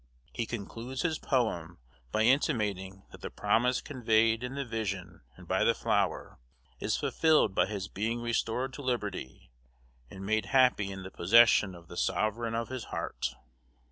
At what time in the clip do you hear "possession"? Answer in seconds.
11.11-11.75